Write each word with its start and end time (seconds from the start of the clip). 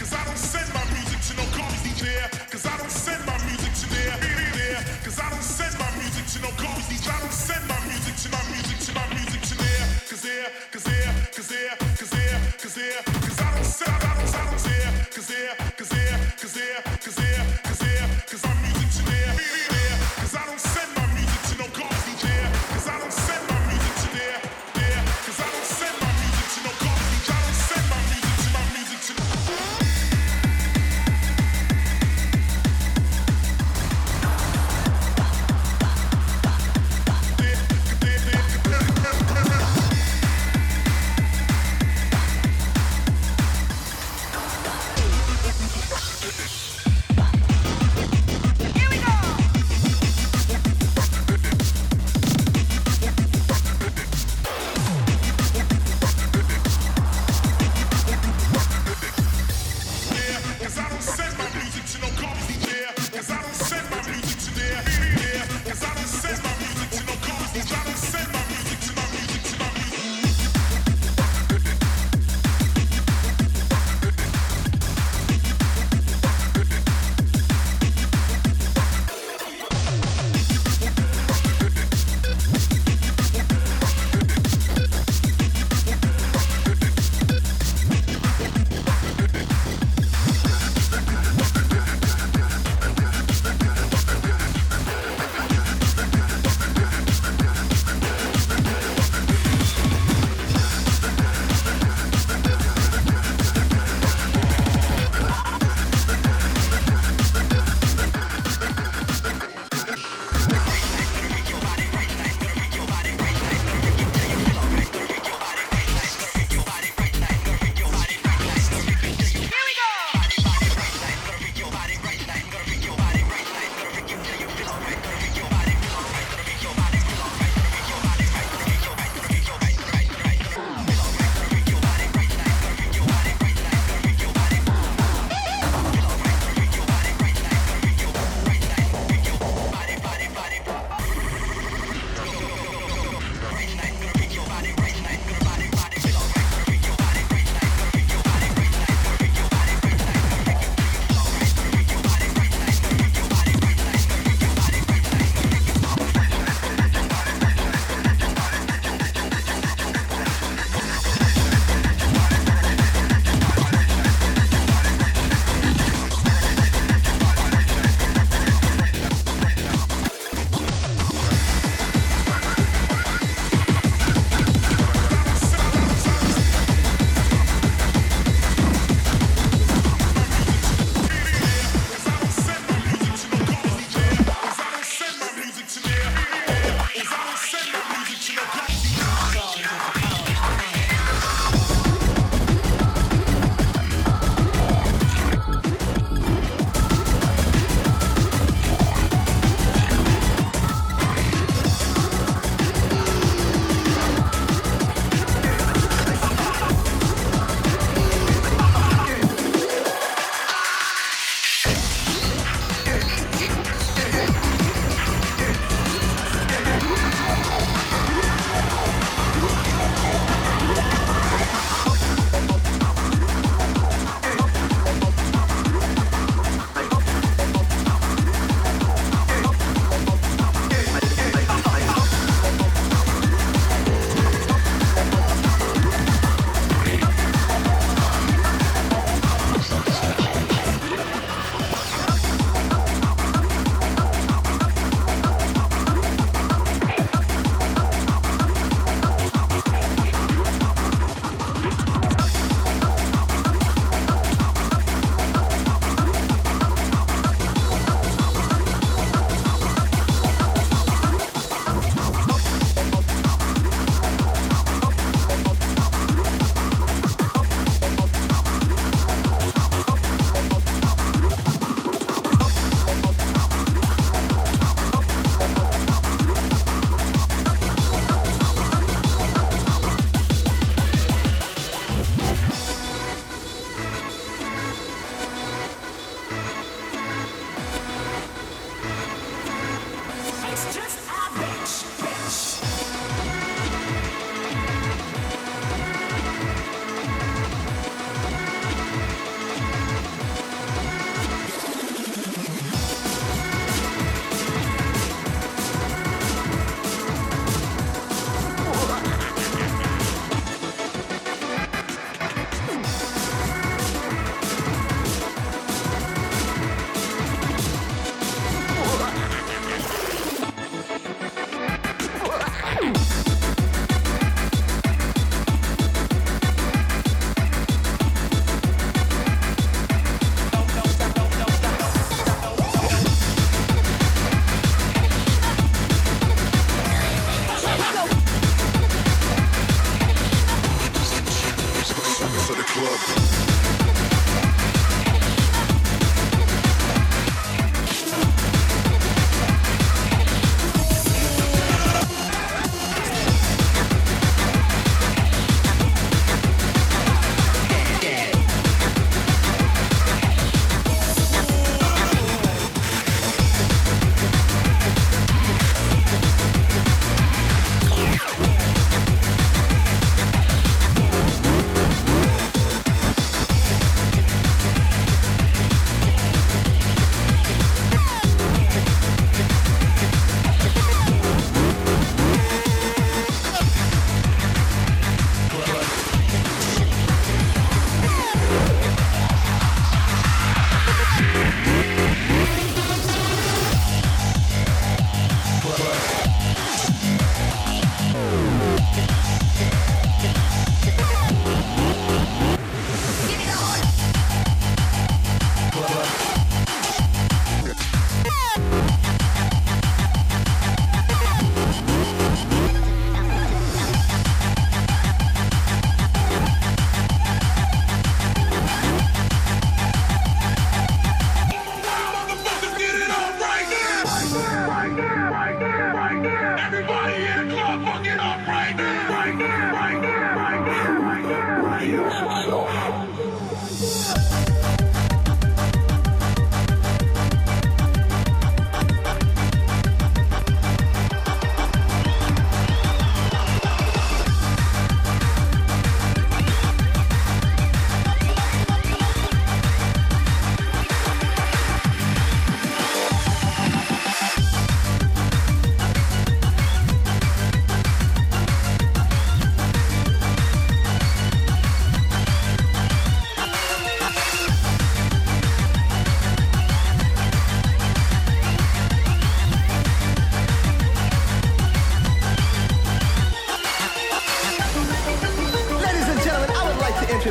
Cause 0.00 0.14
I 0.14 0.24
don't 0.24 0.36
send 0.36 0.74
my 0.74 0.82
music 0.92 1.20
to 1.20 1.36
no 1.36 1.44
clubs. 1.52 1.84
I 2.56 2.78
don't 2.80 2.90
send 2.90 3.26
my 3.26 3.38
music 3.44 3.72
to 3.74 3.86
there. 3.90 4.16
Cause 5.04 5.20
I 5.20 5.30
don't 5.30 5.42
send 7.32 7.68
my 7.68 7.78
music 7.86 8.16
to 8.16 8.30
my 8.94 9.14
music. 9.14 9.29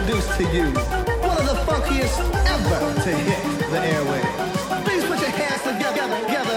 To 0.07 0.43
you 0.53 0.63
one 1.27 1.37
of 1.37 1.45
the 1.45 1.59
funkiest 1.67 2.19
ever 2.47 3.01
to 3.03 3.11
hit 3.11 3.43
the 3.69 3.79
airwaves. 3.79 4.85
Please 4.85 5.03
put 5.03 5.19
your 5.19 5.29
hands 5.29 5.61
together, 5.63 6.25
together. 6.25 6.48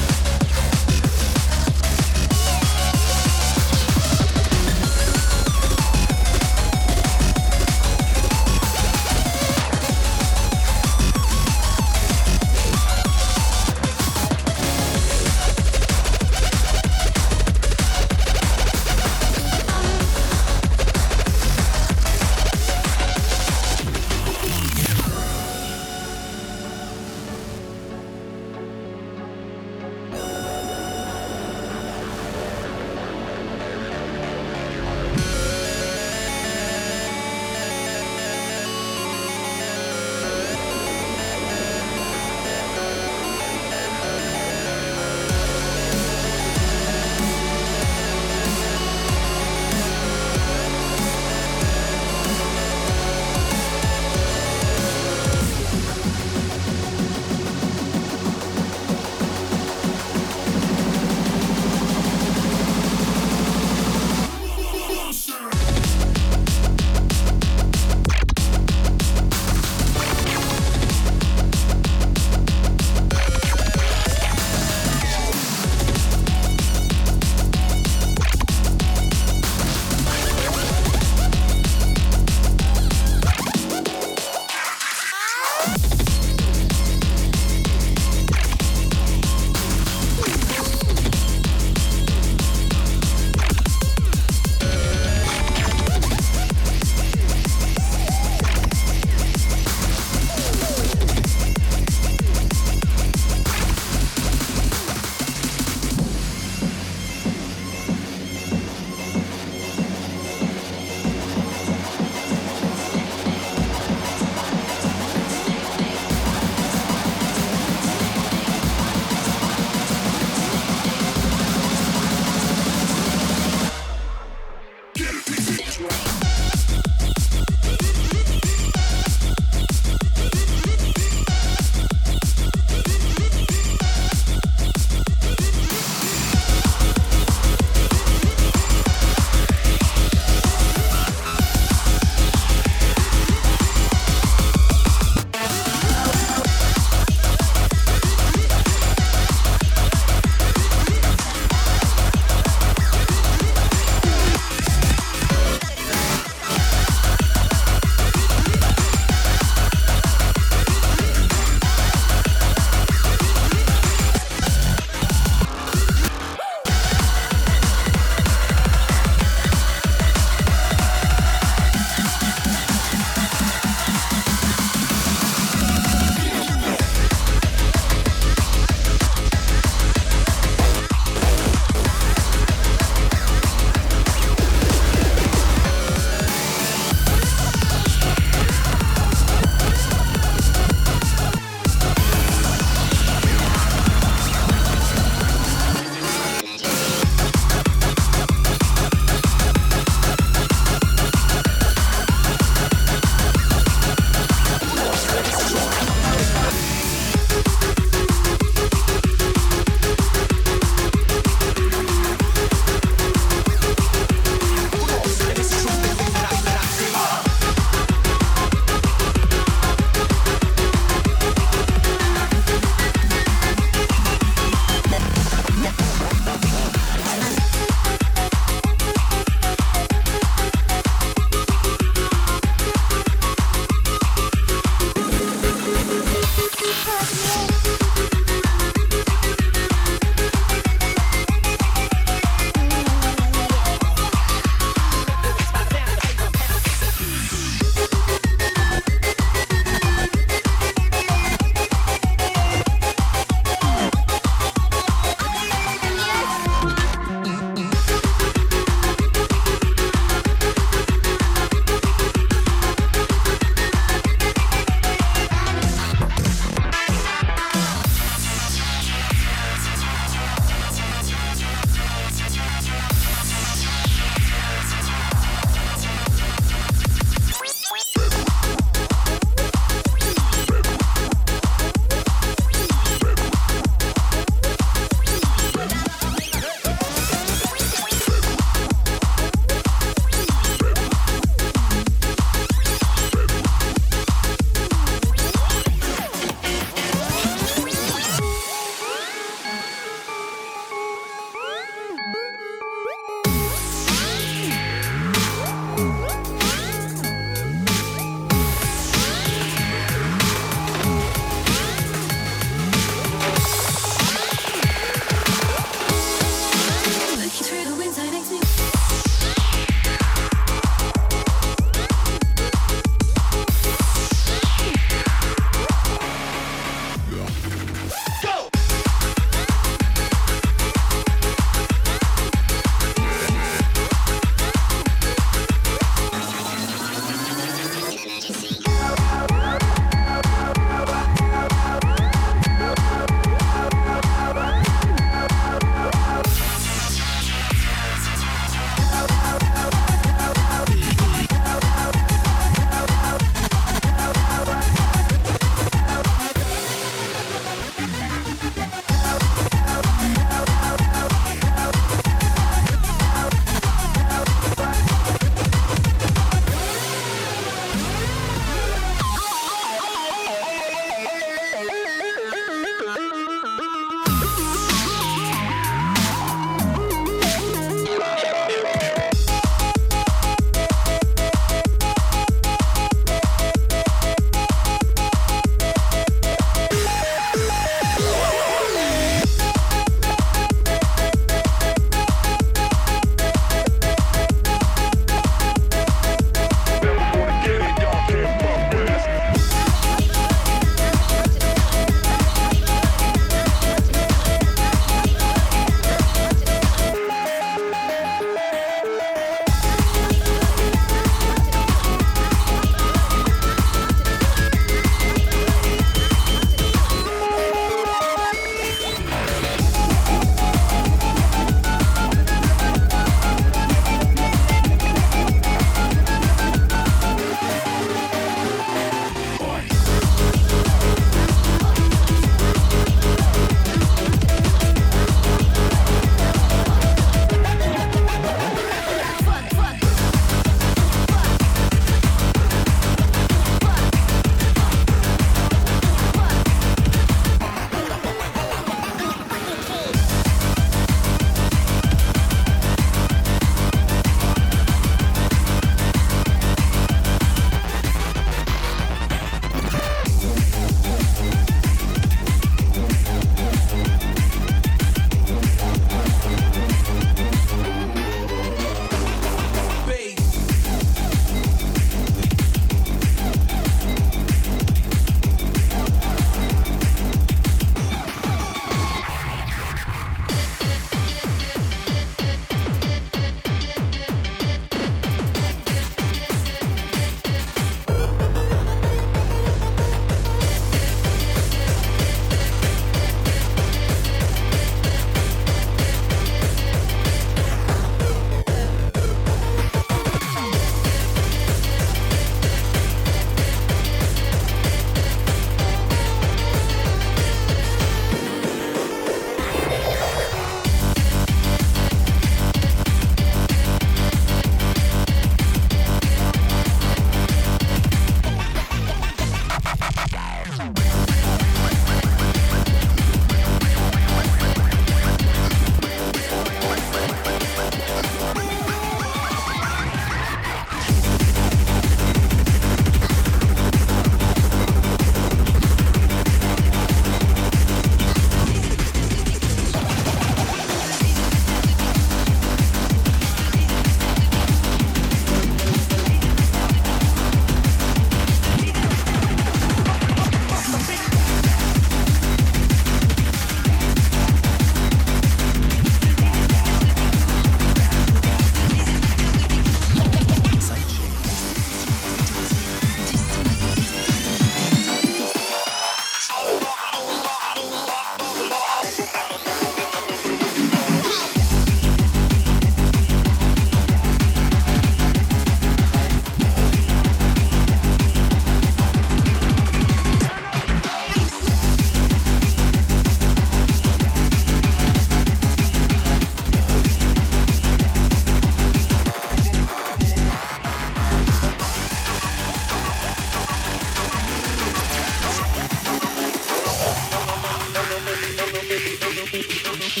ど 599.94 600.00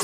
こ? 0.00 0.03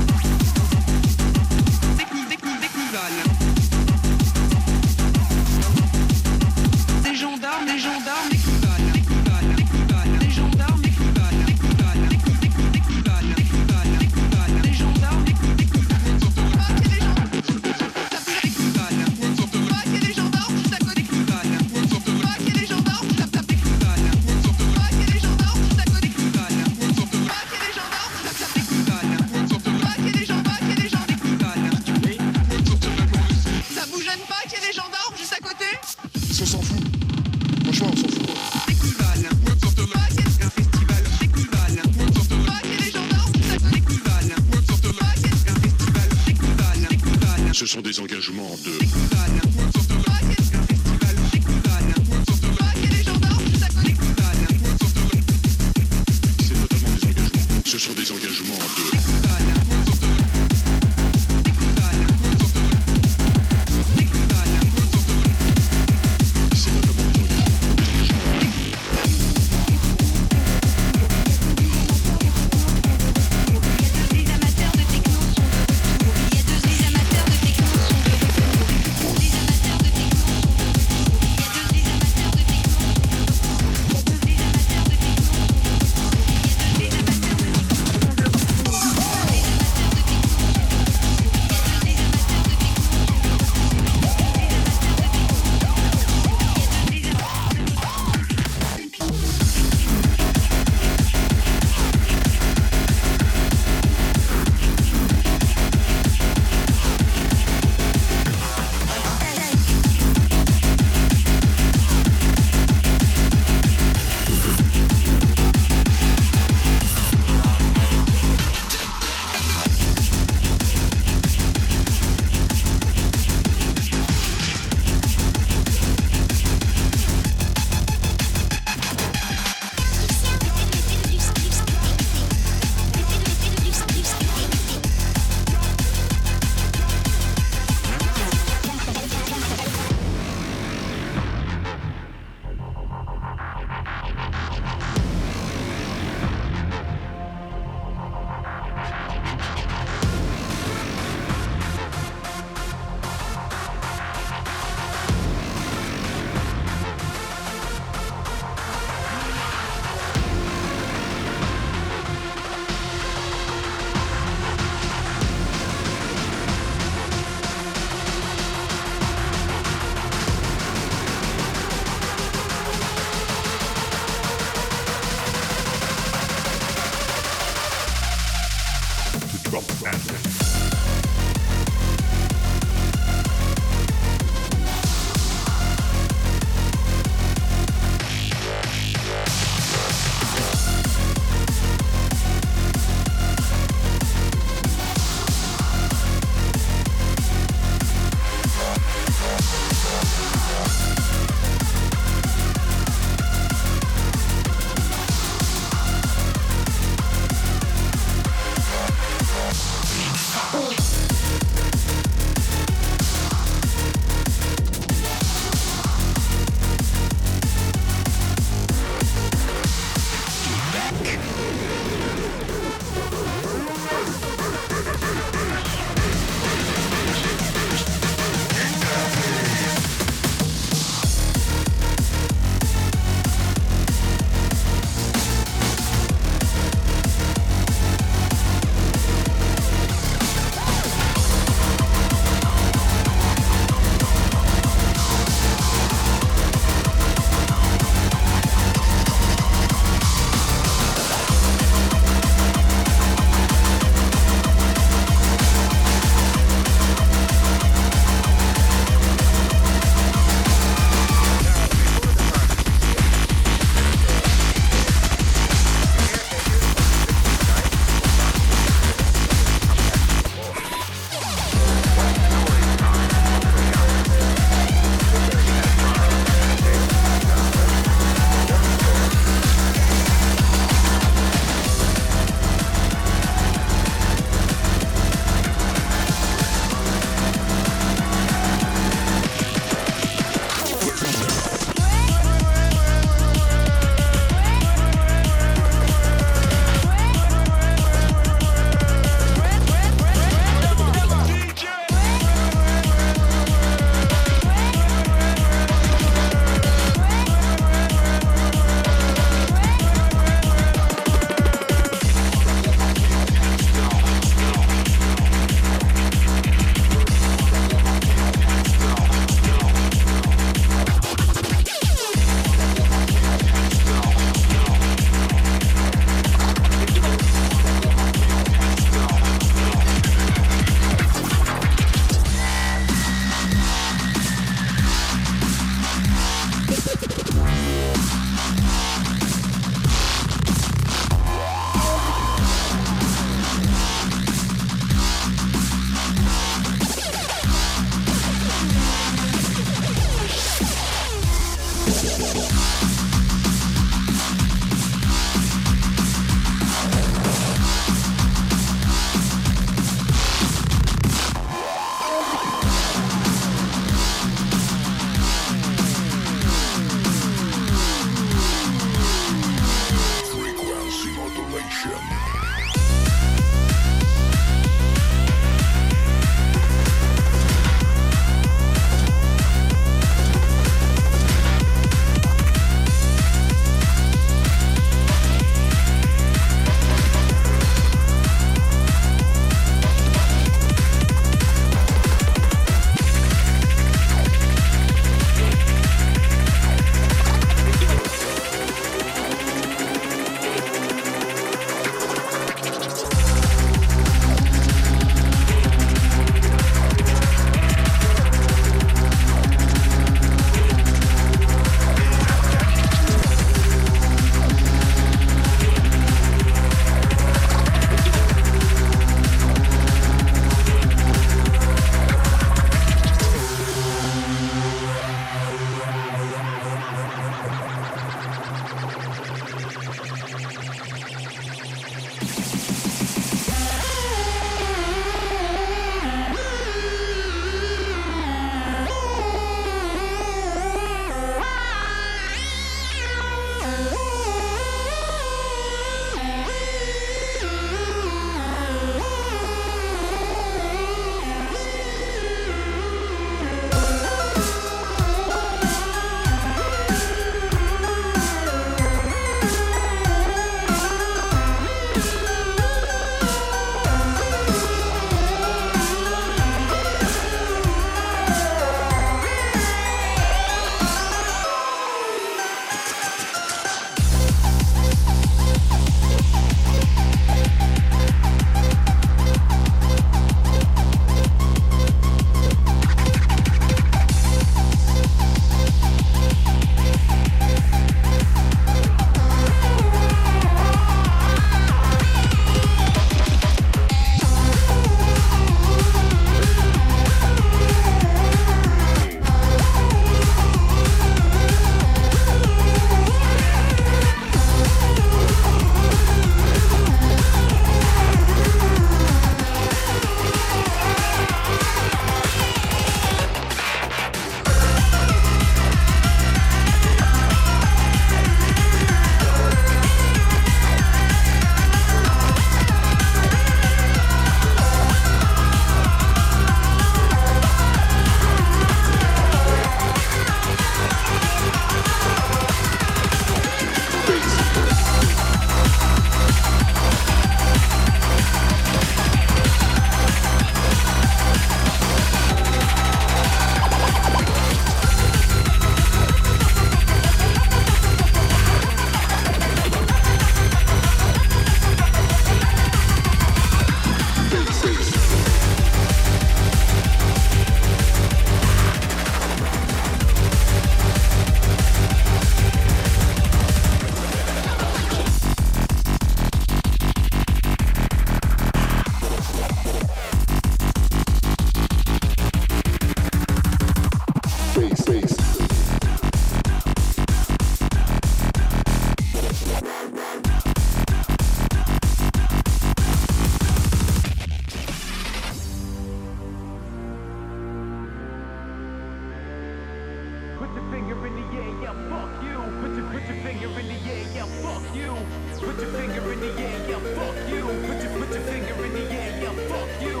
Put 590.50 590.62
your 590.62 590.72
finger 590.72 591.06
in 591.06 591.14
the 591.14 591.38
air, 591.38 591.62
yeah, 591.62 591.88
fuck 591.88 592.22
you. 592.24 592.34
Put 592.60 592.76
your, 592.76 592.86
put 592.90 593.06
your 593.06 593.22
finger 593.22 593.60
in 593.60 593.68
the 593.68 593.78
air, 593.88 594.04
yeah, 594.12 594.26
fuck 594.42 594.74
you. 594.74 594.96
Put 595.38 595.60
your 595.60 595.70
finger 595.70 596.12
in 596.12 596.20
the 596.20 596.42
air, 596.42 596.68
yeah, 596.68 596.78
fuck 596.96 597.14
you. 597.30 597.42
Put 597.46 597.82
your, 597.82 597.92
put 597.94 598.10
your 598.10 598.22
finger 598.22 598.64
in 598.64 598.72
the 598.72 598.82
air, 598.90 599.22
yeah, 599.22 599.48
fuck 599.48 599.80
you. 599.80 600.00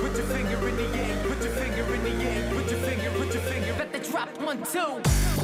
Put 0.00 0.16
your 0.16 0.26
finger 0.26 0.68
in 0.68 0.76
the 0.76 0.98
air, 0.98 1.22
put 1.28 1.42
your 1.44 1.52
finger 1.52 1.94
in 1.94 2.02
the 2.02 2.24
air, 2.24 2.50
put 2.50 2.70
your 2.70 2.80
finger, 2.80 3.10
put 3.10 3.34
your 3.34 3.42
finger. 3.42 3.74
Bet 3.74 3.92
they 3.92 3.98
dropped 4.00 4.40
one, 4.40 4.62
two. 4.64 5.39